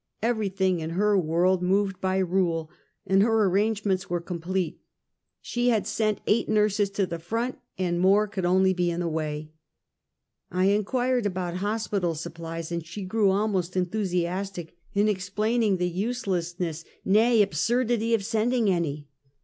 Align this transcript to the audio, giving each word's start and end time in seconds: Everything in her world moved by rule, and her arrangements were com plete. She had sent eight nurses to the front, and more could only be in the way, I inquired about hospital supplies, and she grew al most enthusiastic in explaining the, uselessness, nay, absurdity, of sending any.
Everything 0.23 0.79
in 0.79 0.89
her 0.97 1.15
world 1.15 1.61
moved 1.61 2.01
by 2.01 2.17
rule, 2.17 2.71
and 3.05 3.21
her 3.21 3.45
arrangements 3.45 4.09
were 4.09 4.19
com 4.19 4.39
plete. 4.39 4.79
She 5.41 5.69
had 5.69 5.85
sent 5.85 6.21
eight 6.25 6.49
nurses 6.49 6.89
to 6.89 7.05
the 7.05 7.19
front, 7.19 7.59
and 7.77 7.99
more 7.99 8.27
could 8.27 8.43
only 8.43 8.73
be 8.73 8.89
in 8.89 8.99
the 9.01 9.07
way, 9.07 9.51
I 10.49 10.65
inquired 10.69 11.27
about 11.27 11.57
hospital 11.57 12.15
supplies, 12.15 12.71
and 12.71 12.83
she 12.83 13.03
grew 13.03 13.31
al 13.31 13.47
most 13.47 13.77
enthusiastic 13.77 14.75
in 14.95 15.07
explaining 15.07 15.77
the, 15.77 15.87
uselessness, 15.87 16.83
nay, 17.05 17.43
absurdity, 17.43 18.15
of 18.15 18.25
sending 18.25 18.71
any. 18.71 19.07